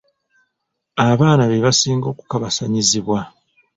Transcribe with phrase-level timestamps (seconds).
[1.09, 3.19] Abaana be basinga okukabassanyizibwa.